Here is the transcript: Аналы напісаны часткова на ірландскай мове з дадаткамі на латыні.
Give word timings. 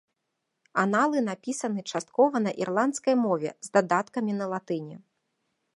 Аналы 0.83 1.17
напісаны 1.29 1.81
часткова 1.91 2.37
на 2.47 2.51
ірландскай 2.65 3.15
мове 3.27 3.49
з 3.69 3.73
дадаткамі 3.79 4.31
на 4.41 4.45
латыні. 4.57 4.95